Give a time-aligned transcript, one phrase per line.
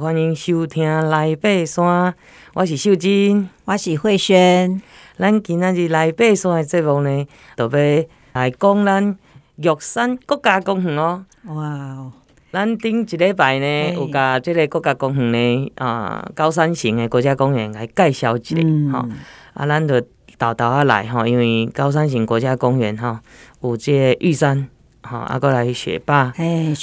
[0.00, 2.14] 欢迎收听来爬山，
[2.54, 4.80] 我是秀珍，我是慧萱。
[5.16, 9.18] 咱今仔日来爬山的节目呢，就要来讲咱
[9.56, 11.24] 玉山国家公园哦。
[11.46, 12.12] 哇！
[12.52, 19.08] 咱顶一礼拜呢，有甲即个国家公园呢，啊，高山型的国家公园来介绍一下吼、嗯哦。
[19.54, 20.00] 啊，咱就
[20.38, 23.20] 豆豆仔来吼，因为高山型国家公园哈，
[23.62, 24.68] 有即个玉山。
[25.08, 26.32] 好，啊，过来雪霸，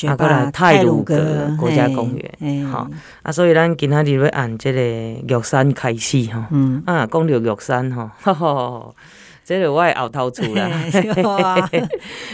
[0.07, 1.15] 啊，过来泰鲁阁
[1.59, 2.89] 国家公园，好，
[3.21, 8.93] 啊，所以咱今仔日要按即个玉山开始吼，嗯，啊，讲到玉山哈，哈哈，
[9.45, 10.71] 这个我的后头厝啦，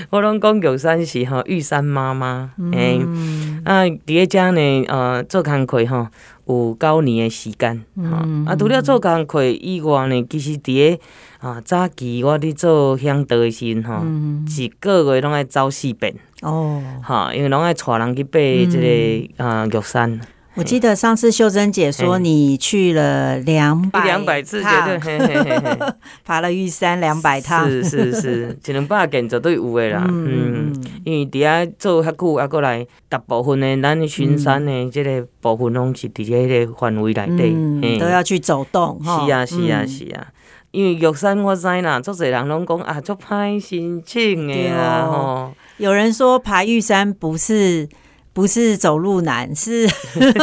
[0.09, 6.07] 我拢讲玉山是吼玉山妈妈，嗯，啊，伫咧遮呢，呃，做工课吼
[6.45, 10.99] 有九年的时间，嗯，啊，除了做工课以外呢，其实伫咧。
[11.41, 18.39] 啊，早期我伫做向导的时阵吼，嗯、一个月拢爱走四遍哦，哈，因为拢爱带人去爬
[18.71, 20.21] 这个啊玉山。
[20.55, 25.79] 我记得上次秀珍姐说你去了两百两百次，对对，
[26.25, 30.05] 爬了玉山两百趟，是是是，一两百件绝对有的啦。
[30.09, 30.73] 嗯，
[31.05, 38.99] 因为伫遐做遐久，啊，过来大部分的咱巡山的这个部分拢是伫这个范围内底，嗯，都要去走动。
[39.03, 40.27] 是啊是啊是啊。
[40.71, 47.87] 因为玉山我知啦，足侪人拢讲啊，足歹申请的啦有人说爬玉山不是
[48.33, 49.87] 不是走路难，是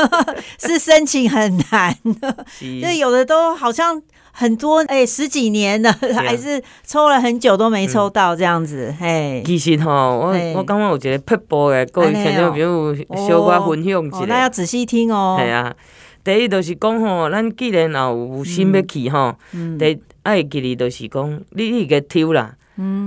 [0.60, 1.96] 是申请很难。
[2.46, 4.00] 是，就有的都好像
[4.32, 8.94] 很多哎、欸、十几年了，啊、还是抽了很久都没抽到这样子。
[8.98, 14.26] 嘿、嗯，其实吼，我我感觉有一个撇步的，各位听众朋友小可分享一下、哦哦。
[14.28, 15.38] 那要仔细听哦。
[15.40, 15.74] 系啊，
[16.22, 20.00] 第一就是讲吼，咱既然也有心要去吼，嗯、第。
[20.24, 22.54] 爱记哩，就是讲你你个抽啦，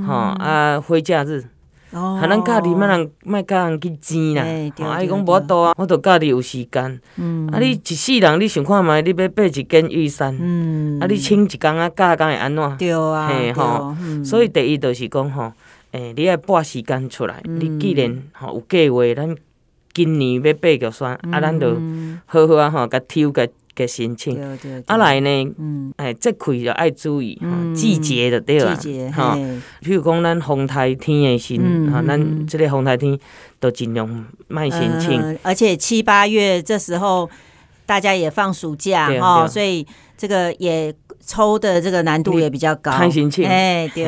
[0.07, 1.43] 吼啊，回假日，
[1.91, 4.43] 哈，咱家己莫人莫甲人去争啦，
[4.85, 6.83] 啊，伊讲无法度啊，我著家己有时间，
[7.51, 10.33] 啊，你一世人你想看觅，你要爬一间玉山，
[11.01, 12.77] 啊，你请一工啊，假工会安怎？
[12.77, 15.51] 对啊，嘿吼，所以第一着是讲吼，
[15.91, 19.35] 诶，你爱拨时间出来，你既然吼有计划，咱
[19.93, 21.75] 今年要爬玉山，啊，咱着
[22.25, 23.45] 好好啊吼，甲抽甲。
[23.75, 24.37] 个申请，
[24.85, 25.55] 啊来呢，
[25.97, 27.39] 哎，这开就爱注意，
[27.75, 28.77] 季节就对啦，
[29.13, 29.37] 哈，
[29.81, 31.57] 譬如讲咱风台天的时，
[31.91, 33.17] 哈，咱这个风台天
[33.59, 37.29] 都尽量卖申请，而且七八月这时候
[37.85, 39.85] 大家也放暑假哈，所以
[40.17, 40.93] 这个也
[41.31, 44.05] 抽的这个难度也比较高，看心情，哎对，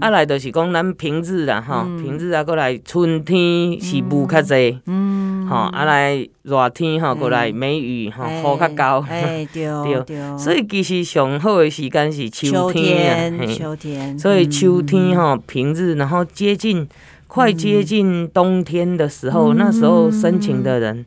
[0.00, 5.46] 啊来就是讲咱平日啦，哈，平日啊过来春天是雾较济，嗯。
[5.46, 9.66] 吼，啊来热天吼，过来梅雨吼，雨较高，哎 对
[10.06, 16.86] 对，所以其实上好的时间是秋天啊，秋天，所以秋天吼平日，然后接近
[17.26, 21.04] 快接近冬天的时候，那时候申请的人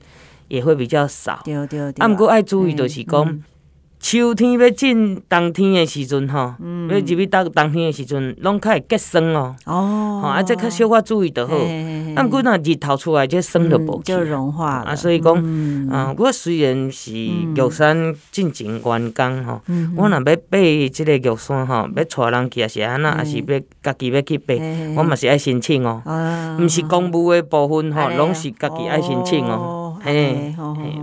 [0.47, 3.43] 也会比较少，对对对，啊，毋过爱注意就是讲。
[4.01, 6.55] 秋天要进冬天的时阵，吼，
[6.89, 9.55] 要入去到冬天的时阵，拢较会结霜哦。
[9.65, 11.55] 哦，啊，这较小可注意就好。
[12.15, 14.11] 啊，毋过若日头出来，这霜就无去。
[14.11, 14.77] 就融化。
[14.79, 15.35] 啊，所以讲，
[15.89, 19.61] 啊，我虽然是玉山进前员工吼，
[19.95, 20.57] 我若要爬
[20.91, 24.53] 即个玉山吼，要带人去也是安那，也是要家己要去爬，
[24.97, 26.01] 我嘛是爱申请哦。
[26.59, 29.80] 毋是公务的部分吼，拢是家己爱申请哦。
[30.03, 30.53] 嘿，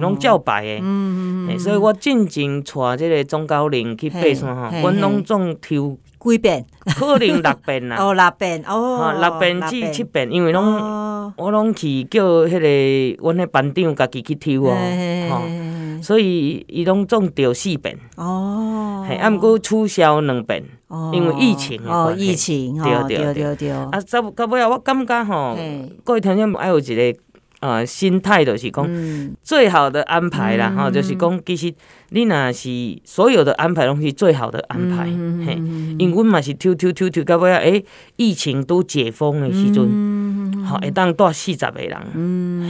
[0.01, 0.79] 拢照排的。
[0.83, 1.59] 嗯嗯。
[1.59, 2.73] 所以我进前带。
[2.79, 7.97] 话这个中高龄去爬山吼，阮拢总抽几遍，可能六遍啦。
[8.01, 15.43] 哦，六遍哦，六遍至七遍，因为拢我拢去叫迄个阮迄班长家己去抽哦，
[16.03, 17.99] 所以伊拢总抽四遍。
[18.17, 20.63] 哦，嘿，啊，毋过取消两遍，
[21.13, 23.71] 因为疫情哦，疫情，对对对对。
[23.71, 25.57] 啊，到到尾啊，我感觉吼，
[26.05, 27.19] 各位听众爱有一个
[27.61, 28.89] 呃心态，就是讲
[29.43, 31.75] 最好的安排啦，吼，就是讲其实。
[32.11, 32.71] 你若是
[33.05, 35.05] 所有的安排拢是最好的安排，
[35.45, 35.61] 嘿，
[35.99, 37.85] 因为阮嘛是抽抽抽抽到尾啊，诶，
[38.17, 41.99] 疫情都解封的时阵，吼，会当带四十个人，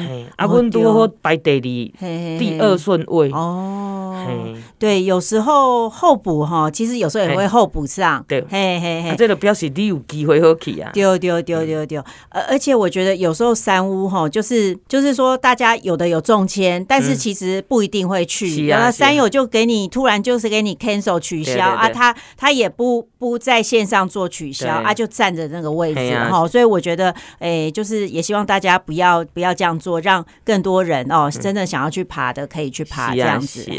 [0.08, 11.98] 嘿，啊，阮拄好排第二第二顺位，哦，嘿，对，有时候候补哈，其实有时候也会候补上，对，嘿嘿嘿，这个表示你有机会好去啊，对对对对对，
[12.30, 19.28] 而而且我觉得有时候山屋哈，就是就是说大家有的有中签，但是其实不一定会去，然后三友。
[19.28, 33.70] 就给你突然就是给你 cancel 取消啊，他他也不不在线上做取消啊，就占着那个位置哈，所以我觉得诶，就是也希望大家不要不要这样做，让更多人哦真的想要去爬的可以去爬这样子，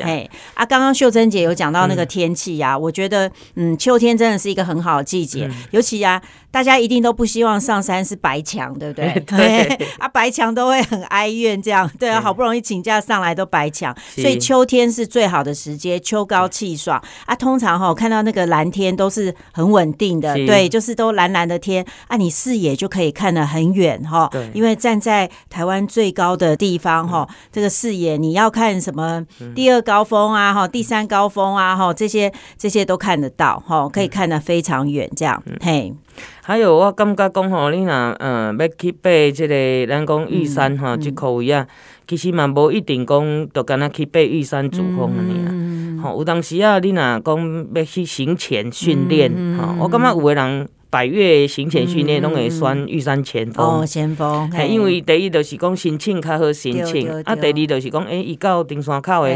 [0.54, 6.22] 啊，刚刚秀珍姐有讲到那个天气呀，我觉得，嗯，秋天真的是一个很好的季节，尤其呀，
[6.52, 9.20] 大家一定都不希望上山是白墙，对不对？
[9.26, 17.02] 对， 啊，白墙都会很哀怨，这样，对啊，好不容易请假上来都白墙，所以秋天是最好的时节，秋高气爽。
[17.26, 17.36] 啊。
[17.40, 35.94] 通常哈，看到那个蓝天都是很稳定的，对，就是都蓝蓝的天啊，你视野就可以看得很远哈，因为站在台湾最高的地方哈，这个视野你要看什么第二高峰啊哈，第三高峰啊哈，这些这些都看得到哈，可以看得非常远这样嘿。
[36.42, 41.66] 还有我感觉讲吼，你若嗯要去爬这个咱讲玉山哈，这个位啊，
[42.08, 50.70] 其实嘛无一定讲就敢若去爬玉山主峰安尼啊，吼有当时啊，你若讲要去行前训练哈，我感觉有的人。
[50.90, 53.82] 百越行前训练拢会选玉山前锋。
[53.82, 59.30] 哦，前锋，因为第一就是讲申请较好申请，啊，第二就是讲，诶，伊到登山口的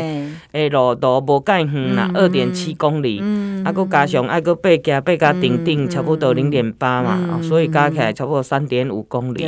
[0.51, 3.19] 诶路途无介远啦，二点七公里，
[3.63, 9.45] 啊，佮加上爱佮爬加爬加顶顶，差不多零点八嘛，所以加起来差不多三点五公里，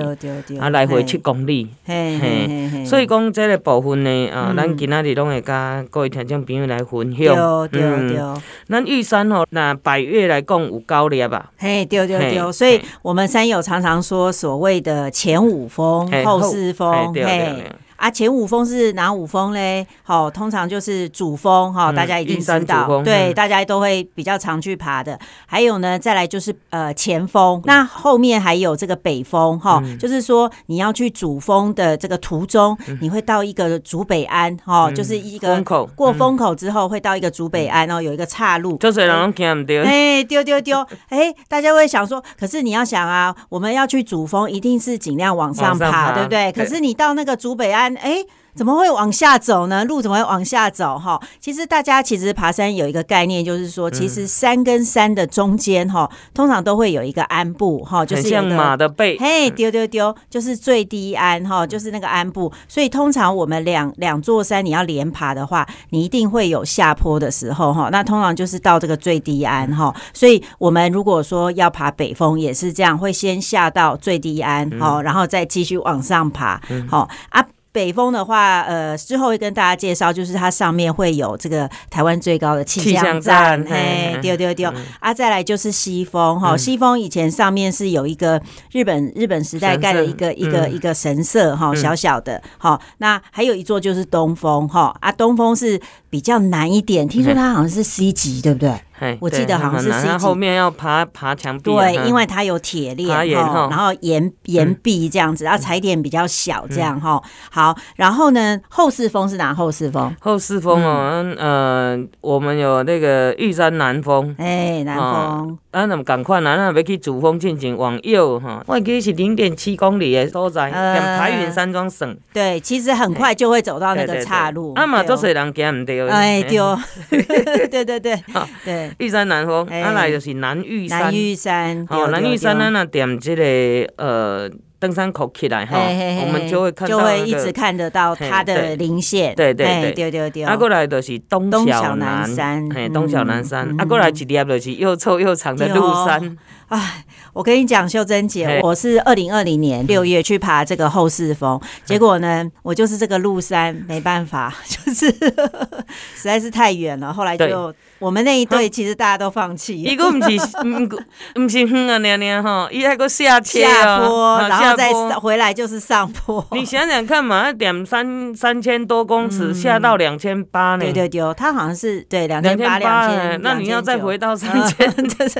[0.59, 7.35] 啊，来回七公里，嘿，所以讲这个部分呢，啊，咱今仔日拢会甲各位听众朋友来分享，
[7.71, 8.37] 嗯，
[8.67, 11.87] 咱玉山吼，那百越来讲有九粒吧，嘿。
[11.95, 17.63] 对对对，所以我们山友常常说所谓的前五峰、后四峰，嘿。
[17.95, 19.87] 啊，前五峰是哪五峰嘞？
[20.03, 25.17] 好，通常就是主峰哈，大家一定知道，对，大家都会比较常去爬的。
[25.45, 35.63] 还有呢，再来就是呃前峰，那后面还有这个北峰哈，就是说你要去主峰的这个途中，你会到一个主北安哈，就是一个
[35.95, 46.51] 过风口之后会到一个主北安哦，有一个岔路，就是人看唔到，哎，丢丢丢，哎，大家会想说，可是你要想啊，我们要去主峰，一定是尽量往上爬，对不对？
[46.51, 47.84] 可是你到那个主北安。
[47.95, 48.23] 哎，
[48.55, 49.83] 怎么会往下走呢？
[49.83, 50.97] 路怎么会往下走？
[50.97, 62.49] 哈，其实大家其实爬山有一个概念，就是说，其实山跟山的中间，哈，通常都会有一个鞍部，哈，就是像马的背，嘿，丢丢丢，就是最低鞍，哈，就是那个鞍部。
[62.67, 67.89] 所以通常我们两两座山你要连爬的话，你一定会有下坡的时候，哈。
[67.91, 69.93] 那通常就是到这个最低鞍，哈。
[70.13, 77.45] 所以我们如果说要爬北峰，也是这样，会先下到最低鞍，好，然后再继续往上爬，好啊。
[77.75, 85.13] 北风的话，呃，之后会跟大家介绍，就是它上面会有这个台湾最高的气象站，嘿，丢丢丢啊！
[85.13, 88.41] 再来就是西风，哈，西风以前上面是有一个
[88.71, 92.79] 日本日本时代盖的一个一个一个神社，哈，小小的，哈。
[92.99, 95.77] 那还有一座就是东风，哈啊，东风是
[96.09, 98.73] 比较难一点，听说它好像是 C 级，对不对？
[99.19, 107.21] 我记得好像是 C 级，后面要爬爬墙壁，对，因为它有铁链，然后岩岩壁这样子，然后踩点比较小，这样哈。
[107.49, 109.53] 好，然后呢，后四峰是哪？
[109.53, 110.13] 后四峰？
[110.19, 122.17] 后四峰哦，呃，我们有那个玉山南峰，哎，南峰，啊，那么赶快啊，那要去主峰进行往右哈，我记得是零点七公里的所在，跟排云山庄省。
[122.33, 124.73] 对，其实很快就会走到那个岔路。
[124.75, 126.07] 啊嘛，都是人行唔对。
[126.09, 128.23] 哎， 对，对对对，
[128.63, 128.84] 对。
[128.97, 130.99] 玉山南峰，啊来就是南玉山。
[131.01, 139.33] 南玉山，哦，南玉山，咱那点这个呃登山口起来哈，我们就会看到，就会一直看得到它的零线。
[139.35, 140.43] 对对对对对。
[140.43, 143.67] 啊，过来就是东小南山，嘿，东小南山。
[143.79, 146.37] 啊，过来一点就是又臭又长的鹿山。
[146.67, 157.73] 哎，我跟你讲，秀珍姐，我是二零二零年六月去爬这个后四峰，结果呢，我就是这个鹿山没办法， 就是实在是太远了，后来就。
[157.99, 159.81] 我们那一队其实大家都放弃。
[159.81, 160.39] 伊个不是，
[161.33, 166.45] 不是远啊，娘娘哈，伊还个下下坡，然后再回来就是上坡。
[166.51, 170.79] 你想想看嘛，点三三千多公尺下到两千八呢？
[170.79, 174.91] 对对对，他好像是对两千八两千，那你要再回到三千，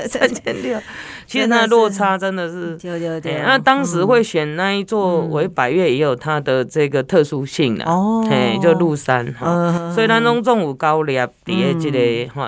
[0.08, 0.80] 三千六，
[1.26, 2.76] 其实那落差真的是。
[2.78, 3.42] 对对对。
[3.44, 12.45] 那当时会选那一座为百岳，也有它的这个特殊性的哦，嘿，就鹿山哈，所以咱拢总有高立伫诶这个哈。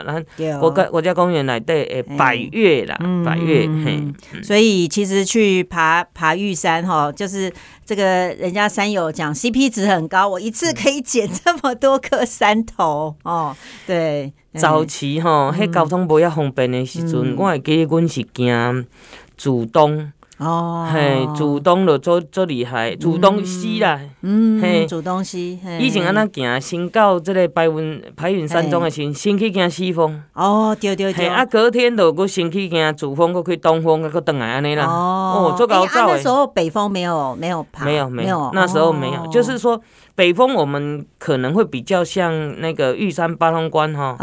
[0.61, 4.03] 国家国家公园来对诶，百越啦，百越嘿，
[4.43, 7.53] 所以其实去爬爬玉山哈，就是
[7.85, 13.57] 这个人家山友讲 CP 值很高，我一次可以捡这么多颗山头哦。
[13.87, 18.87] 对，早期哈，迄交通不要方便的时阵，我会记得阮是行
[19.37, 24.01] 主东哦，嘿，主东就做做厉害，主东西啦。
[24.23, 25.59] 嗯，嘿，煮东西。
[25.79, 30.23] 以前安那行，先到这个白云白云山庄的时，先去行西风。
[30.35, 31.27] 哦，对对对。
[31.29, 34.85] 啊，隔天就佫先去行主峰，佫去东峰，佫倒来安尼啦。
[34.87, 36.09] 哦，做高照。
[36.09, 39.81] 那时候北峰没有没有爬，没有没有，那时候没有，就是说。
[40.19, 44.17] 北峰我们可能会比较像那个玉山八通关哈，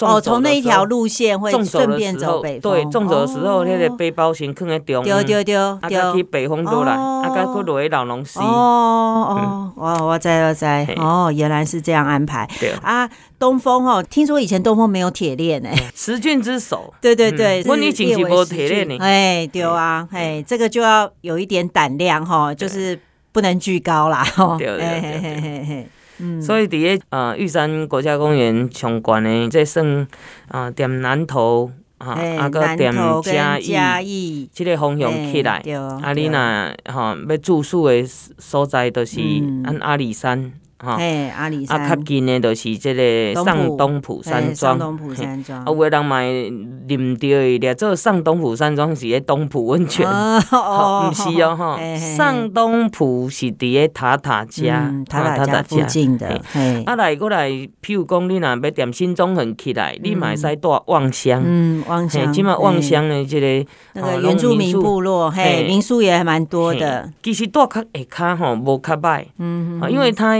[0.00, 5.78] 哦，从那一条路线会顺便走北对，纵走的时候那个背包先放在中，对对对，啊，
[6.14, 8.40] 去北峰都来，啊，个去落去荖浓溪。
[8.40, 10.64] 哦哦，我我知我知，
[10.96, 12.48] 哦，原来是这样安排。
[12.58, 13.08] 对啊，
[13.38, 16.92] 东峰哦，听说以前东峰没有铁链诶，十郡之首。
[17.00, 18.96] 对对对，我以前是没铁链呢。
[19.00, 22.98] 哎，对啊，哎，这个就要有一点胆量哈，就是。
[23.30, 24.24] 不能惧高啦，
[24.58, 25.86] 对对对，
[26.18, 30.08] 嗯，所以伫个呃玉山国家公园上悬的，这算
[30.48, 33.58] 啊点南投啊，啊搁点嘉
[34.00, 35.62] 义，即个方向起来，
[36.02, 39.20] 啊你若吼要住宿的所在，就是
[39.64, 40.52] 按阿里山。
[40.80, 44.78] 嘿，阿里山啊，较近的就是这个上东埔山庄。
[44.78, 46.50] 上东埔山庄，啊，有的人嘛会
[46.86, 50.06] 啉到伊咧，做上东埔山庄是喺东埔温泉。
[50.52, 51.78] 哦，唔是哦，哈，
[52.16, 56.40] 上东埔是伫个塔塔加，塔塔加附近的。
[56.86, 61.42] 啊，来过来，譬如讲，你若要踮新中横起来，你嘛会使住望乡。
[61.44, 62.32] 嗯，望乡。
[62.32, 67.12] 即嘛望乡的这个那个原住民部落，嘿，民宿也还蛮多的。
[67.20, 69.24] 其实住较下骹吼，无较歹。
[69.38, 70.38] 嗯，因为他。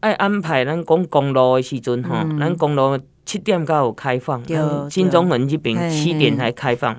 [0.00, 4.42] 爱安排咱讲公路的时阵吼，咱公路七点才有开放，
[4.90, 6.96] 新中横这边七点才开放。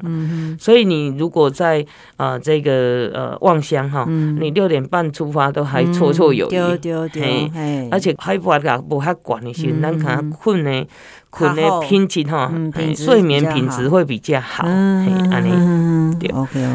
[0.59, 1.83] 所以你如果在
[2.17, 7.89] 啊这个呃望乡哈，你六点半出发都还绰绰有余。
[7.89, 10.85] 而且海拔也无遐悬的时阵，咱可能困呢。
[11.29, 12.51] 困的品质哈，
[12.95, 14.71] 睡眠品质会比较好，嘿，
[15.31, 16.15] 安尼。
[16.19, 16.29] 对，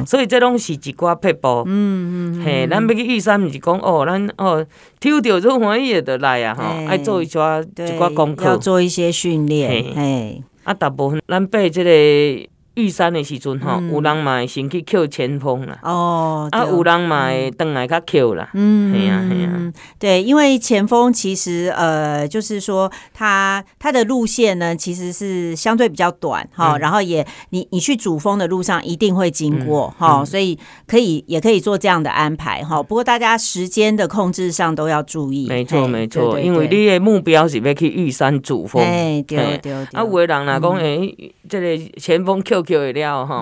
[0.06, 4.64] 所以这拢是一寡撇步，嗯嗯，嘿，咱要去玉山，毋是讲哦，咱哦，
[5.00, 12.53] 抽到这欢喜的就来啊，吼，爱做一寡一寡功课，要做一些训练，嘿，啊，大部分咱爬即个。
[12.75, 32.83] 玉山的时阵吼，有人嘛会先去扣前锋啦，哦，啊，有人嘛会转来较扣啦，嗯，系啊系啊，对，因为前锋其实呃，就是说他他的路线呢，其实是相对比较短哈，然后也你你去主峰的路上一定会经过哈，所以可以也可以做这样的安排哈。
[32.83, 42.63] 不过大家时间的控制上都要注意，没错没错，因为你的目标是要去玉山主峰，哎对对，啊，有的人来讲诶，这个前锋扣。
[42.64, 43.35] 叫会了吼，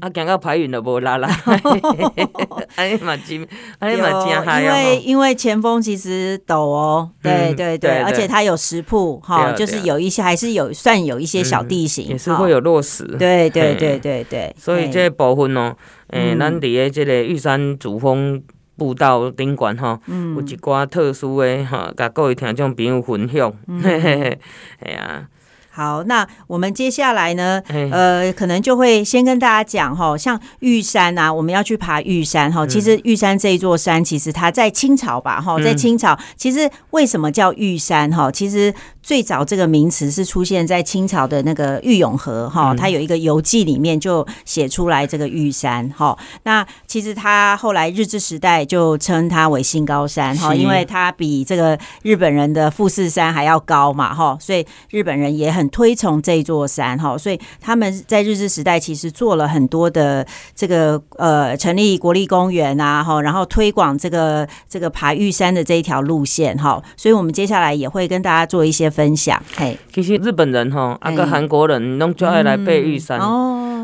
[0.00, 1.28] 啊，行到排云都无力啦，
[2.76, 3.46] 安尼嘛真，
[3.78, 4.64] 安尼嘛真嗨哦。
[4.64, 13.04] 因为因为前锋其实陡哦，对对对，而且它有石铺哈，就是有一些还是有算有一些小地形，也是会有落石。
[13.18, 15.76] 对对对对对，所以这部分哦，
[16.08, 18.42] 诶，咱伫诶这个玉山主峰
[18.76, 24.38] 步道顶悬哈，有一寡特殊的哈，甲各位听众朋友分享，嘿嘿嘿，
[24.84, 25.26] 系啊。
[25.70, 27.62] 好，那我们接下来呢？
[27.92, 32.66] 呃，可能就会先跟大家讲哈，像玉山啊，我们要去爬玉山哈。
[32.66, 38.30] 其实玉山这一座山，其实它在清朝吧哈，在清朝，其实为什么叫玉山哈？
[38.30, 38.74] 其实。
[39.02, 46.16] 最早这个名词是出现在清朝的那个郁永河哈，它有一个游记里面就写出来这个玉山哈。
[46.42, 68.90] 那其实它后来日治时代就称它为新高山哈，因为它比这个日本人的富士山还要高嘛哈，所以日本人也很推崇这座山哈，所以他们在日治时代其实做了很多的这个呃成立国立公园啊哈，然后推广这个这个爬玉山的这一条路线哈，所以我们接下来也会跟大家做一些。
[68.90, 73.20] 分享，嘿，其实日本人哈，啊个韩国人拢最爱来爬玉山。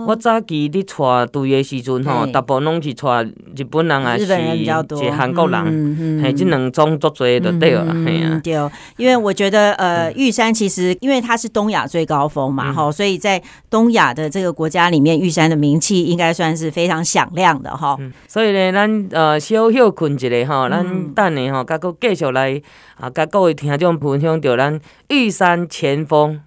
[0.06, 8.54] 我早期伫带队的时阵吼，大部分拢是带日本人还是一韩国人，嘿，这两种作多就对了，嘿啊，对，
[8.96, 17.98] 因为我觉得呃，玉山其实因为它是东亚最高峰嘛，吼，所以在东亚的这个国家里面，玉山的名气应该算是非常响亮的哈。
[18.28, 22.62] 所以呢，咱呃小休困一下吼，咱等下吼，甲阁继续来
[23.00, 26.40] 啊，甲各位听众分享到咱玉山前锋。